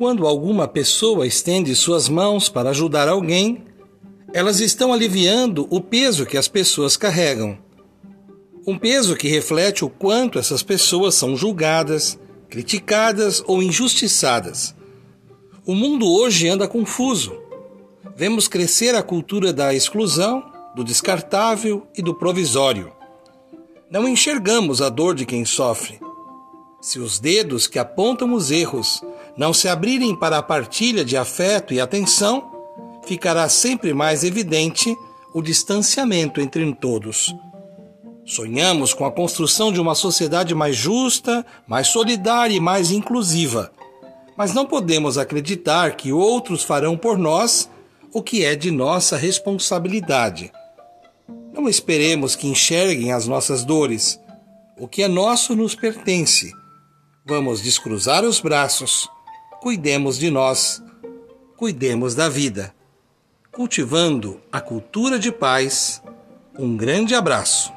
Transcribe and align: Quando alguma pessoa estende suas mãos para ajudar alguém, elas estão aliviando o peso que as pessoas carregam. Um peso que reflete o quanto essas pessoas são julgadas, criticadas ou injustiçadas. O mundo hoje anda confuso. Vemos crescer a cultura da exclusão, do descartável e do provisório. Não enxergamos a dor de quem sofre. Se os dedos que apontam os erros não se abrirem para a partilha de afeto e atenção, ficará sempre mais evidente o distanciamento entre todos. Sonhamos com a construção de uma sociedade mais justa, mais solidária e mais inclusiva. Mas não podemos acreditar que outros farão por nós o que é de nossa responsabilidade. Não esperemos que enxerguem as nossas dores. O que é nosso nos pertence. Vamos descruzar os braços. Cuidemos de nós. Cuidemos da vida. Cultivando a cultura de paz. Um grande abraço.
Quando 0.00 0.26
alguma 0.26 0.66
pessoa 0.66 1.26
estende 1.26 1.76
suas 1.76 2.08
mãos 2.08 2.48
para 2.48 2.70
ajudar 2.70 3.06
alguém, 3.06 3.66
elas 4.32 4.58
estão 4.58 4.94
aliviando 4.94 5.66
o 5.68 5.78
peso 5.78 6.24
que 6.24 6.38
as 6.38 6.48
pessoas 6.48 6.96
carregam. 6.96 7.58
Um 8.66 8.78
peso 8.78 9.14
que 9.14 9.28
reflete 9.28 9.84
o 9.84 9.90
quanto 9.90 10.38
essas 10.38 10.62
pessoas 10.62 11.16
são 11.16 11.36
julgadas, 11.36 12.18
criticadas 12.48 13.44
ou 13.46 13.62
injustiçadas. 13.62 14.74
O 15.66 15.74
mundo 15.74 16.10
hoje 16.10 16.48
anda 16.48 16.66
confuso. 16.66 17.38
Vemos 18.16 18.48
crescer 18.48 18.94
a 18.94 19.02
cultura 19.02 19.52
da 19.52 19.74
exclusão, 19.74 20.50
do 20.74 20.82
descartável 20.82 21.86
e 21.94 22.00
do 22.00 22.14
provisório. 22.14 22.90
Não 23.90 24.08
enxergamos 24.08 24.80
a 24.80 24.88
dor 24.88 25.14
de 25.14 25.26
quem 25.26 25.44
sofre. 25.44 26.00
Se 26.80 26.98
os 26.98 27.18
dedos 27.18 27.66
que 27.66 27.78
apontam 27.78 28.32
os 28.32 28.50
erros 28.50 29.02
não 29.40 29.54
se 29.54 29.68
abrirem 29.68 30.14
para 30.14 30.36
a 30.36 30.42
partilha 30.42 31.02
de 31.02 31.16
afeto 31.16 31.72
e 31.72 31.80
atenção, 31.80 32.44
ficará 33.06 33.48
sempre 33.48 33.94
mais 33.94 34.22
evidente 34.22 34.94
o 35.32 35.40
distanciamento 35.40 36.42
entre 36.42 36.74
todos. 36.74 37.34
Sonhamos 38.26 38.92
com 38.92 39.06
a 39.06 39.10
construção 39.10 39.72
de 39.72 39.80
uma 39.80 39.94
sociedade 39.94 40.54
mais 40.54 40.76
justa, 40.76 41.42
mais 41.66 41.86
solidária 41.86 42.54
e 42.54 42.60
mais 42.60 42.90
inclusiva. 42.90 43.72
Mas 44.36 44.52
não 44.52 44.66
podemos 44.66 45.16
acreditar 45.16 45.96
que 45.96 46.12
outros 46.12 46.62
farão 46.62 46.94
por 46.94 47.16
nós 47.16 47.66
o 48.12 48.22
que 48.22 48.44
é 48.44 48.54
de 48.54 48.70
nossa 48.70 49.16
responsabilidade. 49.16 50.52
Não 51.54 51.66
esperemos 51.66 52.36
que 52.36 52.46
enxerguem 52.46 53.10
as 53.10 53.26
nossas 53.26 53.64
dores. 53.64 54.20
O 54.78 54.86
que 54.86 55.02
é 55.02 55.08
nosso 55.08 55.56
nos 55.56 55.74
pertence. 55.74 56.52
Vamos 57.24 57.62
descruzar 57.62 58.22
os 58.22 58.38
braços. 58.38 59.08
Cuidemos 59.60 60.18
de 60.18 60.30
nós. 60.30 60.82
Cuidemos 61.54 62.14
da 62.14 62.30
vida. 62.30 62.74
Cultivando 63.52 64.40
a 64.50 64.58
cultura 64.58 65.18
de 65.18 65.30
paz. 65.30 66.02
Um 66.58 66.78
grande 66.78 67.14
abraço. 67.14 67.70